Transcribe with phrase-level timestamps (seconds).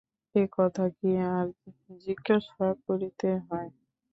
[0.35, 1.45] এ কথা কি আর
[2.05, 3.69] জিজ্ঞাসা করিতে হয়?